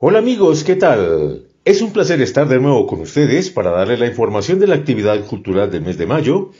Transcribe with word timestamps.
Hola 0.00 0.20
amigos, 0.20 0.62
¿qué 0.62 0.76
tal? 0.76 1.48
Es 1.64 1.82
un 1.82 1.92
placer 1.92 2.20
estar 2.20 2.46
de 2.46 2.60
nuevo 2.60 2.86
con 2.86 3.00
ustedes 3.00 3.50
para 3.50 3.72
darle 3.72 3.98
la 3.98 4.06
información 4.06 4.60
de 4.60 4.68
la 4.68 4.76
actividad 4.76 5.26
cultural 5.26 5.72
del 5.72 5.82
mes 5.82 5.98
de 5.98 6.06
mayo. 6.06 6.52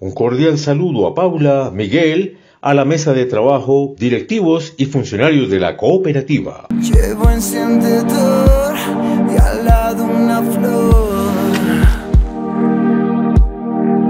Un 0.00 0.12
cordial 0.12 0.58
saludo 0.58 1.06
a 1.06 1.14
Paula, 1.14 1.70
Miguel, 1.72 2.36
a 2.60 2.74
la 2.74 2.84
mesa 2.84 3.14
de 3.14 3.24
trabajo, 3.24 3.94
directivos 3.98 4.74
y 4.76 4.84
funcionarios 4.84 5.48
de 5.48 5.60
la 5.60 5.78
cooperativa. 5.78 6.68
Llevo 6.78 7.30
encendedor 7.30 8.76
y 9.32 9.38
al 9.38 9.64
lado 9.64 10.04
una 10.04 10.42
flor. 10.42 11.24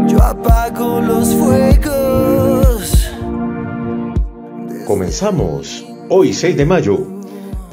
Yo 0.09 0.21
apago 0.21 1.01
los 1.01 1.33
fuegos. 1.37 3.09
Comenzamos 4.85 5.87
hoy 6.09 6.33
6 6.33 6.57
de 6.57 6.67
mayo. 6.67 7.14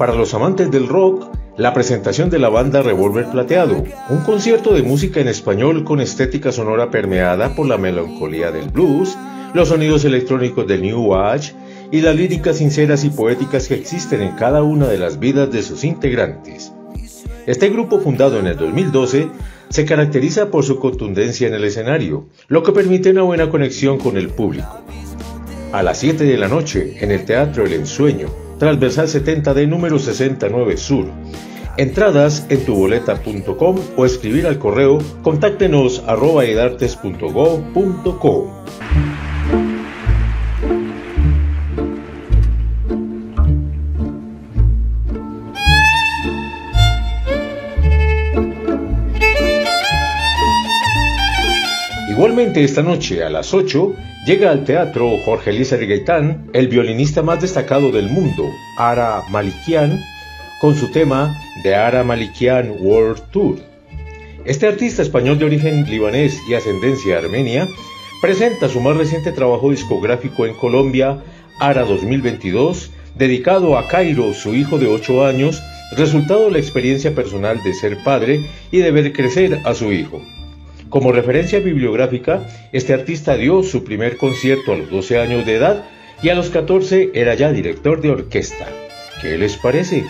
Para 0.02 0.16
los 0.16 0.34
amantes 0.34 0.68
del 0.68 0.88
rock, 0.88 1.28
la 1.56 1.72
presentación 1.72 2.28
de 2.28 2.40
la 2.40 2.48
banda 2.48 2.82
Revolver 2.82 3.26
Plateado, 3.26 3.84
un 4.08 4.18
concierto 4.24 4.74
de 4.74 4.82
música 4.82 5.20
en 5.20 5.28
español 5.28 5.84
con 5.84 6.00
estética 6.00 6.50
sonora 6.50 6.90
permeada 6.90 7.54
por 7.54 7.68
la 7.68 7.78
melancolía 7.78 8.50
del 8.50 8.68
blues, 8.68 9.16
los 9.54 9.68
sonidos 9.68 10.04
electrónicos 10.04 10.66
del 10.66 10.82
New 10.82 11.14
Age 11.14 11.54
y 11.92 12.00
las 12.00 12.16
líricas 12.16 12.56
sinceras 12.56 13.04
y 13.04 13.10
poéticas 13.10 13.68
que 13.68 13.74
existen 13.74 14.22
en 14.22 14.34
cada 14.34 14.64
una 14.64 14.88
de 14.88 14.98
las 14.98 15.20
vidas 15.20 15.52
de 15.52 15.62
sus 15.62 15.84
integrantes. 15.84 16.72
Este 17.46 17.68
grupo 17.68 18.00
fundado 18.00 18.40
en 18.40 18.48
el 18.48 18.56
2012 18.56 19.28
se 19.68 19.84
caracteriza 19.84 20.50
por 20.50 20.64
su 20.64 20.80
contundencia 20.80 21.46
en 21.46 21.54
el 21.54 21.62
escenario, 21.62 22.26
lo 22.48 22.64
que 22.64 22.72
permite 22.72 23.12
una 23.12 23.22
buena 23.22 23.50
conexión 23.50 23.98
con 23.98 24.16
el 24.16 24.30
público. 24.30 24.82
A 25.70 25.84
las 25.84 26.00
7 26.00 26.24
de 26.24 26.38
la 26.38 26.48
noche, 26.48 26.96
en 26.98 27.12
el 27.12 27.24
Teatro 27.24 27.64
El 27.64 27.74
Ensueño, 27.74 28.41
transversal 28.62 29.08
70 29.08 29.54
de 29.54 29.66
número 29.66 29.98
69 29.98 30.76
Sur. 30.76 31.06
Entradas 31.76 32.46
en 32.48 32.64
tuboleta.com 32.64 33.76
o 33.96 34.06
escribir 34.06 34.46
al 34.46 34.60
correo 34.60 34.98
contáctenos 35.22 36.04
arroba 36.06 36.44
edartes.go.co. 36.44 38.62
Igualmente 52.08 52.62
esta 52.62 52.84
noche 52.84 53.24
a 53.24 53.30
las 53.30 53.52
8 53.52 54.11
llega 54.24 54.50
al 54.50 54.64
teatro 54.64 55.18
Jorge 55.24 55.50
Eliezer 55.50 55.86
Gaitán, 55.86 56.48
el 56.52 56.68
violinista 56.68 57.22
más 57.22 57.40
destacado 57.40 57.90
del 57.90 58.08
mundo, 58.08 58.48
Ara 58.78 59.22
Malikian, 59.30 60.00
con 60.60 60.76
su 60.76 60.88
tema 60.88 61.36
The 61.62 61.74
Ara 61.74 62.04
Malikian 62.04 62.76
World 62.80 63.22
Tour. 63.32 63.56
Este 64.44 64.66
artista 64.66 65.02
español 65.02 65.38
de 65.38 65.46
origen 65.46 65.84
libanés 65.88 66.38
y 66.48 66.54
ascendencia 66.54 67.18
armenia 67.18 67.68
presenta 68.20 68.68
su 68.68 68.80
más 68.80 68.96
reciente 68.96 69.32
trabajo 69.32 69.70
discográfico 69.70 70.46
en 70.46 70.54
Colombia, 70.54 71.18
Ara 71.58 71.84
2022, 71.84 72.90
dedicado 73.16 73.76
a 73.76 73.88
Cairo, 73.88 74.32
su 74.34 74.54
hijo 74.54 74.78
de 74.78 74.86
8 74.86 75.26
años, 75.26 75.60
resultado 75.96 76.46
de 76.46 76.52
la 76.52 76.58
experiencia 76.58 77.14
personal 77.14 77.60
de 77.62 77.74
ser 77.74 77.98
padre 78.02 78.40
y 78.70 78.78
de 78.78 78.90
ver 78.90 79.12
crecer 79.12 79.60
a 79.64 79.74
su 79.74 79.92
hijo. 79.92 80.22
Como 80.92 81.10
referencia 81.10 81.58
bibliográfica, 81.58 82.46
este 82.70 82.92
artista 82.92 83.34
dio 83.34 83.62
su 83.62 83.82
primer 83.82 84.18
concierto 84.18 84.74
a 84.74 84.76
los 84.76 84.90
12 84.90 85.20
años 85.20 85.46
de 85.46 85.54
edad 85.54 85.86
y 86.22 86.28
a 86.28 86.34
los 86.34 86.50
14 86.50 87.12
era 87.14 87.34
ya 87.34 87.50
director 87.50 88.02
de 88.02 88.10
orquesta. 88.10 88.66
¿Qué 89.22 89.38
les 89.38 89.56
parece? 89.56 90.04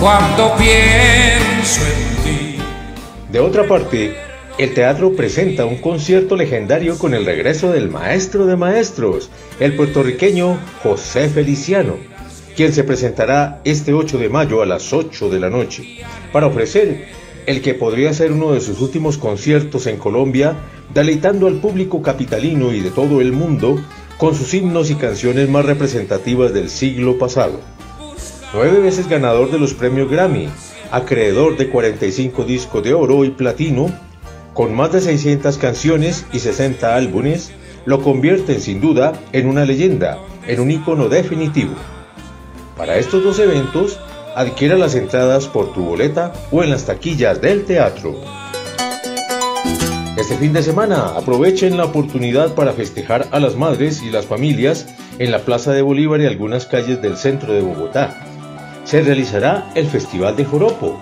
Cuando 0.00 0.56
pienso 0.56 1.82
en 1.84 2.24
ti. 2.24 2.56
De 3.30 3.40
otra 3.40 3.68
parte, 3.68 4.16
el 4.62 4.74
teatro 4.74 5.14
presenta 5.14 5.64
un 5.64 5.78
concierto 5.78 6.36
legendario 6.36 6.96
con 6.96 7.14
el 7.14 7.26
regreso 7.26 7.72
del 7.72 7.90
maestro 7.90 8.46
de 8.46 8.54
maestros, 8.54 9.28
el 9.58 9.74
puertorriqueño 9.74 10.56
José 10.84 11.28
Feliciano, 11.28 11.96
quien 12.54 12.72
se 12.72 12.84
presentará 12.84 13.60
este 13.64 13.92
8 13.92 14.18
de 14.18 14.28
mayo 14.28 14.62
a 14.62 14.66
las 14.66 14.92
8 14.92 15.30
de 15.30 15.40
la 15.40 15.50
noche, 15.50 16.04
para 16.32 16.46
ofrecer 16.46 17.06
el 17.46 17.60
que 17.60 17.74
podría 17.74 18.14
ser 18.14 18.30
uno 18.30 18.52
de 18.52 18.60
sus 18.60 18.80
últimos 18.80 19.18
conciertos 19.18 19.88
en 19.88 19.96
Colombia, 19.96 20.54
deleitando 20.94 21.48
al 21.48 21.54
público 21.54 22.00
capitalino 22.00 22.72
y 22.72 22.78
de 22.78 22.90
todo 22.90 23.20
el 23.20 23.32
mundo 23.32 23.84
con 24.16 24.36
sus 24.36 24.54
himnos 24.54 24.90
y 24.90 24.94
canciones 24.94 25.48
más 25.48 25.64
representativas 25.64 26.54
del 26.54 26.70
siglo 26.70 27.18
pasado. 27.18 27.58
Nueve 28.54 28.78
veces 28.78 29.08
ganador 29.08 29.50
de 29.50 29.58
los 29.58 29.74
premios 29.74 30.08
Grammy, 30.08 30.48
acreedor 30.92 31.56
de 31.56 31.68
45 31.68 32.44
discos 32.44 32.84
de 32.84 32.94
oro 32.94 33.24
y 33.24 33.30
platino, 33.30 33.90
con 34.54 34.74
más 34.74 34.92
de 34.92 35.00
600 35.00 35.58
canciones 35.58 36.26
y 36.32 36.40
60 36.40 36.94
álbumes, 36.94 37.52
lo 37.84 38.02
convierten 38.02 38.60
sin 38.60 38.80
duda 38.80 39.12
en 39.32 39.48
una 39.48 39.64
leyenda, 39.64 40.18
en 40.46 40.60
un 40.60 40.70
icono 40.70 41.08
definitivo. 41.08 41.74
Para 42.76 42.96
estos 42.96 43.24
dos 43.24 43.38
eventos, 43.38 43.98
adquiera 44.34 44.76
las 44.76 44.94
entradas 44.94 45.46
por 45.46 45.72
tu 45.72 45.82
boleta 45.84 46.32
o 46.50 46.62
en 46.62 46.70
las 46.70 46.86
taquillas 46.86 47.40
del 47.40 47.64
teatro. 47.64 48.14
Este 50.16 50.36
fin 50.36 50.52
de 50.52 50.62
semana 50.62 51.16
aprovechen 51.16 51.76
la 51.76 51.86
oportunidad 51.86 52.54
para 52.54 52.72
festejar 52.72 53.28
a 53.30 53.40
las 53.40 53.56
madres 53.56 54.02
y 54.02 54.10
las 54.10 54.26
familias 54.26 54.86
en 55.18 55.30
la 55.30 55.40
Plaza 55.40 55.72
de 55.72 55.82
Bolívar 55.82 56.20
y 56.20 56.26
algunas 56.26 56.66
calles 56.66 57.00
del 57.00 57.16
centro 57.16 57.54
de 57.54 57.62
Bogotá. 57.62 58.26
Se 58.84 59.00
realizará 59.02 59.70
el 59.74 59.86
Festival 59.86 60.36
de 60.36 60.44
Joropo, 60.44 61.00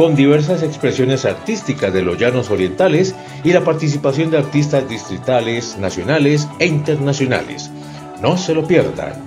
con 0.00 0.16
diversas 0.16 0.62
expresiones 0.62 1.26
artísticas 1.26 1.92
de 1.92 2.00
los 2.00 2.16
llanos 2.16 2.50
orientales 2.50 3.14
y 3.44 3.52
la 3.52 3.62
participación 3.62 4.30
de 4.30 4.38
artistas 4.38 4.88
distritales, 4.88 5.76
nacionales 5.76 6.48
e 6.58 6.64
internacionales. 6.64 7.70
No 8.22 8.38
se 8.38 8.54
lo 8.54 8.66
pierdan. 8.66 9.22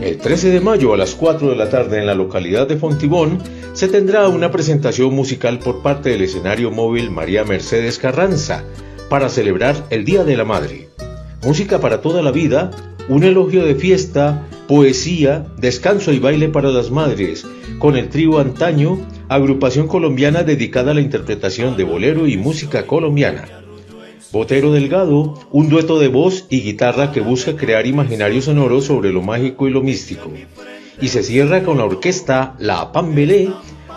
El 0.00 0.18
13 0.18 0.50
de 0.50 0.60
mayo 0.60 0.92
a 0.92 0.96
las 0.96 1.14
4 1.14 1.50
de 1.50 1.54
la 1.54 1.70
tarde 1.70 2.00
en 2.00 2.06
la 2.06 2.16
localidad 2.16 2.66
de 2.66 2.76
Fontibón 2.76 3.38
se 3.72 3.86
tendrá 3.86 4.26
una 4.26 4.50
presentación 4.50 5.14
musical 5.14 5.60
por 5.60 5.80
parte 5.80 6.10
del 6.10 6.22
escenario 6.22 6.72
móvil 6.72 7.12
María 7.12 7.44
Mercedes 7.44 7.98
Carranza 7.98 8.64
para 9.08 9.28
celebrar 9.28 9.76
el 9.90 10.04
Día 10.04 10.24
de 10.24 10.36
la 10.36 10.44
Madre. 10.44 10.88
Música 11.44 11.78
para 11.78 12.00
toda 12.00 12.20
la 12.20 12.32
vida, 12.32 12.72
un 13.08 13.22
elogio 13.22 13.64
de 13.64 13.76
fiesta, 13.76 14.44
poesía, 14.68 15.46
descanso 15.58 16.12
y 16.12 16.18
baile 16.18 16.48
para 16.48 16.70
las 16.70 16.90
madres, 16.90 17.46
con 17.78 17.96
el 17.96 18.08
trío 18.08 18.38
Antaño, 18.38 18.98
agrupación 19.28 19.88
colombiana 19.88 20.42
dedicada 20.42 20.92
a 20.92 20.94
la 20.94 21.00
interpretación 21.00 21.76
de 21.76 21.84
bolero 21.84 22.26
y 22.26 22.36
música 22.36 22.86
colombiana. 22.86 23.48
Botero 24.32 24.72
Delgado, 24.72 25.34
un 25.50 25.68
dueto 25.68 25.98
de 25.98 26.08
voz 26.08 26.46
y 26.48 26.62
guitarra 26.62 27.12
que 27.12 27.20
busca 27.20 27.54
crear 27.54 27.86
imaginarios 27.86 28.46
sonoros 28.46 28.86
sobre 28.86 29.12
lo 29.12 29.20
mágico 29.20 29.68
y 29.68 29.70
lo 29.70 29.82
místico. 29.82 30.30
Y 31.00 31.08
se 31.08 31.22
cierra 31.22 31.64
con 31.64 31.78
la 31.78 31.84
orquesta 31.84 32.54
La 32.58 32.92
Pambelé, 32.92 33.50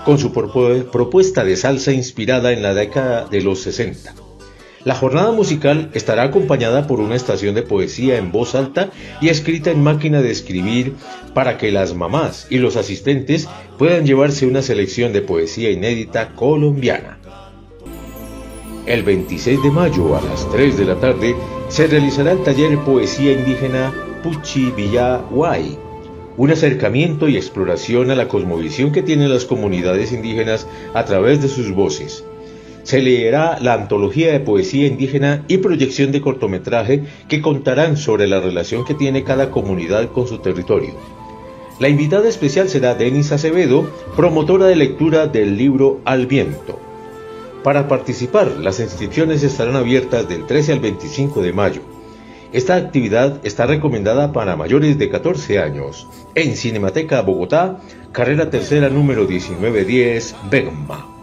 con 0.04 0.20
su 0.20 0.34
propuesta 0.34 1.44
de 1.46 1.56
salsa 1.56 1.94
inspirada 1.94 2.52
en 2.52 2.62
la 2.62 2.74
década 2.74 3.28
de 3.28 3.42
los 3.42 3.60
60. 3.62 4.14
La 4.86 4.94
jornada 4.94 5.32
musical 5.32 5.90
estará 5.96 6.22
acompañada 6.22 6.86
por 6.86 7.00
una 7.00 7.16
estación 7.16 7.56
de 7.56 7.64
poesía 7.64 8.20
en 8.20 8.32
voz 8.32 8.54
alta 8.54 8.92
y 9.20 9.30
escrita 9.30 9.72
en 9.72 9.82
máquina 9.82 10.22
de 10.22 10.30
escribir 10.30 10.94
para 11.34 11.58
que 11.58 11.72
las 11.72 11.96
mamás 11.96 12.46
y 12.52 12.60
los 12.60 12.76
asistentes 12.76 13.50
puedan 13.80 14.06
llevarse 14.06 14.46
una 14.46 14.62
selección 14.62 15.12
de 15.12 15.24
poesía 15.24 15.72
inédita 15.72 16.36
colombiana. 16.36 17.18
El 18.86 19.02
26 19.02 19.64
de 19.64 19.72
mayo 19.72 20.16
a 20.16 20.22
las 20.22 20.48
3 20.52 20.78
de 20.78 20.86
la 20.86 21.00
tarde 21.00 21.36
se 21.68 21.88
realizará 21.88 22.34
el 22.34 22.44
taller 22.44 22.78
Poesía 22.86 23.32
Indígena 23.32 23.92
Puchi 24.22 24.70
Villahuay, 24.70 25.80
un 26.38 26.52
acercamiento 26.52 27.28
y 27.28 27.38
exploración 27.38 28.12
a 28.12 28.16
la 28.16 28.28
cosmovisión 28.28 28.92
que 28.92 29.02
tienen 29.02 29.34
las 29.34 29.46
comunidades 29.46 30.12
indígenas 30.12 30.68
a 30.94 31.06
través 31.06 31.42
de 31.42 31.48
sus 31.48 31.72
voces 31.74 32.24
se 32.86 33.02
leerá 33.02 33.58
la 33.60 33.74
antología 33.74 34.32
de 34.32 34.40
poesía 34.40 34.86
indígena 34.88 35.44
y 35.48 35.58
proyección 35.58 36.12
de 36.12 36.22
cortometraje 36.22 37.04
que 37.28 37.42
contarán 37.42 37.98
sobre 37.98 38.28
la 38.28 38.40
relación 38.40 38.86
que 38.86 38.94
tiene 38.94 39.24
cada 39.24 39.50
comunidad 39.50 40.12
con 40.12 40.28
su 40.28 40.38
territorio. 40.38 40.94
La 41.80 41.90
invitada 41.90 42.30
especial 42.30 42.70
será 42.70 42.94
Denis 42.94 43.32
Acevedo, 43.32 43.90
promotora 44.16 44.68
de 44.68 44.76
lectura 44.76 45.26
del 45.26 45.58
libro 45.58 46.00
Al 46.06 46.28
Viento. 46.28 46.80
Para 47.64 47.88
participar, 47.88 48.52
las 48.62 48.80
inscripciones 48.80 49.42
estarán 49.42 49.76
abiertas 49.76 50.30
del 50.30 50.46
13 50.46 50.74
al 50.74 50.80
25 50.80 51.42
de 51.42 51.54
mayo. 51.54 51.82
Esta 52.54 52.76
actividad 52.76 53.42
está 53.44 53.66
recomendada 53.66 54.32
para 54.32 54.56
mayores 54.56 55.00
de 55.00 55.10
14 55.10 55.58
años 55.60 56.08
en 56.36 56.56
Cinemateca 56.56 57.24
Bogotá, 57.24 57.80
carrera 58.12 58.52
tercera 58.52 58.90
número 58.90 59.24
1910, 59.24 60.36
Begma. 60.52 61.15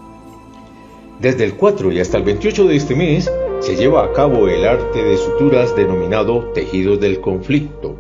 Desde 1.22 1.44
el 1.44 1.54
4 1.54 1.92
y 1.92 2.00
hasta 2.00 2.18
el 2.18 2.24
28 2.24 2.64
de 2.66 2.74
este 2.74 2.96
mes 2.96 3.30
se 3.60 3.76
lleva 3.76 4.04
a 4.04 4.12
cabo 4.12 4.48
el 4.48 4.66
arte 4.66 5.04
de 5.04 5.16
suturas 5.16 5.76
denominado 5.76 6.46
Tejidos 6.52 6.98
del 6.98 7.20
Conflicto, 7.20 7.94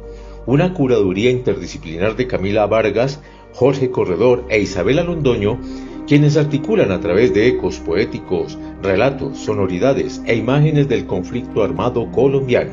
una 0.44 0.74
curaduría 0.74 1.30
interdisciplinar 1.30 2.16
de 2.16 2.26
Camila 2.26 2.66
Vargas, 2.66 3.20
Jorge 3.52 3.92
Corredor 3.92 4.44
e 4.48 4.60
Isabela 4.60 5.04
Londoño, 5.04 5.60
quienes 6.08 6.36
articulan 6.36 6.90
a 6.90 6.98
través 6.98 7.32
de 7.32 7.46
ecos 7.46 7.78
poéticos, 7.78 8.58
relatos, 8.82 9.38
sonoridades 9.38 10.20
e 10.26 10.34
imágenes 10.34 10.88
del 10.88 11.06
conflicto 11.06 11.62
armado 11.62 12.10
colombiano. 12.10 12.72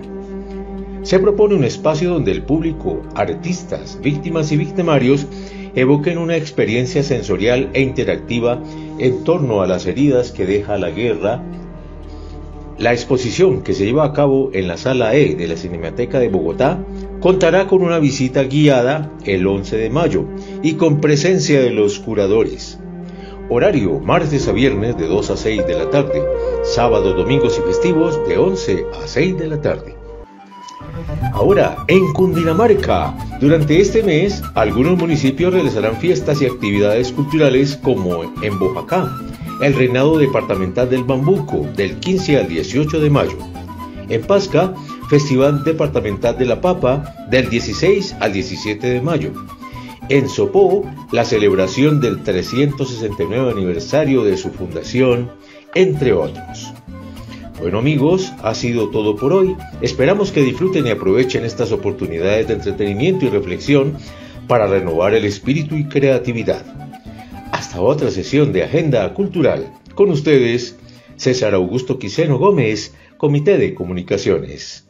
Se 1.04 1.19
propone 1.19 1.54
un 1.54 1.63
espacio 1.63 2.10
donde 2.10 2.31
el 2.31 2.42
público, 2.42 3.04
artistas, 3.13 4.00
víctimas 4.02 4.52
y 4.52 4.57
victimarios 4.57 5.28
evoquen 5.75 6.18
una 6.18 6.36
experiencia 6.36 7.04
sensorial 7.04 7.69
e 7.74 7.81
interactiva 7.81 8.62
en 8.98 9.24
torno 9.24 9.62
a 9.62 9.68
las 9.68 9.86
heridas 9.86 10.31
que 10.31 10.45
deja 10.45 10.77
la 10.77 10.89
guerra. 10.89 11.44
La 12.77 12.94
exposición 12.94 13.62
que 13.62 13.74
se 13.74 13.86
lleva 13.86 14.06
a 14.06 14.13
cabo 14.13 14.51
en 14.54 14.68
la 14.68 14.77
sala 14.77 15.13
E 15.16 15.36
de 15.36 15.48
la 15.48 15.57
Cinemateca 15.57 16.19
de 16.19 16.30
Bogotá 16.30 16.83
contará 17.19 17.68
con 17.68 17.81
una 17.81 18.00
visita 18.00 18.44
guiada 18.44 19.12
el 19.25 19.45
11 19.45 19.77
de 19.77 19.89
mayo 19.89 20.25
y 20.63 20.74
con 20.74 21.01
presencia 21.01 21.60
de 21.62 21.71
los 21.71 22.00
curadores. 22.00 22.80
Horario 23.50 24.00
martes 24.00 24.48
a 24.48 24.51
viernes 24.51 24.95
de 24.98 25.07
2 25.07 25.31
a 25.31 25.36
6 25.36 25.68
de 25.68 25.74
la 25.74 25.89
tarde, 25.89 26.21
sábados, 26.63 27.18
domingos 27.18 27.60
y 27.60 27.68
festivos 27.68 28.19
de 28.27 28.38
11 28.38 28.86
a 29.04 29.07
6 29.07 29.38
de 29.38 29.48
la 29.48 29.60
tarde. 29.60 29.99
Ahora, 31.34 31.78
en 31.88 32.13
Cundinamarca, 32.13 33.16
durante 33.40 33.80
este 33.80 34.04
mes, 34.04 34.42
algunos 34.56 34.98
municipios 34.98 35.54
realizarán 35.54 35.96
fiestas 35.98 36.42
y 36.42 36.46
actividades 36.46 37.12
culturales 37.12 37.78
como 37.78 38.24
en 38.42 38.60
Bojacá, 38.60 39.10
el 39.62 39.74
reinado 39.74 40.18
departamental 40.18 40.90
del 40.90 41.04
Bambuco, 41.04 41.68
del 41.75 42.00
15 42.00 42.38
al 42.38 42.48
18 42.48 43.00
de 43.00 43.10
mayo. 43.10 43.38
En 44.10 44.22
Pasca, 44.24 44.74
Festival 45.10 45.63
Departamental 45.63 46.38
de 46.38 46.46
la 46.46 46.62
Papa, 46.62 47.16
del 47.30 47.50
16 47.50 48.16
al 48.19 48.34
17 48.34 48.88
de 48.88 49.02
mayo. 49.02 49.31
En 50.10 50.28
Sopó, 50.28 50.84
la 51.12 51.24
celebración 51.24 52.00
del 52.00 52.24
369 52.24 53.52
aniversario 53.52 54.24
de 54.24 54.38
su 54.38 54.50
fundación, 54.50 55.31
entre 55.75 56.13
otros. 56.13 56.74
Bueno 57.60 57.80
amigos, 57.80 58.32
ha 58.42 58.56
sido 58.56 58.90
todo 58.90 59.18
por 59.18 59.34
hoy. 59.34 59.58
Esperamos 59.82 60.32
que 60.32 60.42
disfruten 60.42 60.88
y 60.88 60.92
aprovechen 60.92 61.44
estas 61.44 61.74
oportunidades 61.74 62.48
de 62.48 62.54
entretenimiento 62.54 63.26
y 63.26 63.30
reflexión 63.30 63.98
para 64.48 64.66
renovar 64.66 65.14
el 65.14 65.26
espíritu 65.26 65.76
y 65.76 65.84
creatividad. 65.84 66.66
Hasta 67.52 67.82
otra 67.82 68.12
sesión 68.12 68.54
de 68.54 68.64
Agenda 68.64 69.14
Cultural. 69.14 69.74
Con 69.94 70.10
ustedes, 70.10 70.78
César 71.18 71.54
Augusto 71.54 72.00
Quiseno 72.00 72.38
Gómez, 72.38 72.94
Comité 73.18 73.58
de 73.58 73.74
Comunicaciones. 73.74 74.89